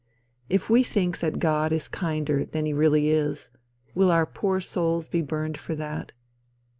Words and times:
If 0.49 0.67
we 0.67 0.81
think 0.81 1.19
that 1.19 1.37
God 1.37 1.71
is 1.71 1.87
kinder 1.87 2.43
than 2.43 2.65
he 2.65 2.73
really 2.73 3.11
is, 3.11 3.51
will 3.93 4.09
our 4.09 4.25
poor 4.25 4.59
souls 4.59 5.07
be 5.07 5.21
burned 5.21 5.59
for 5.59 5.75
that? 5.75 6.11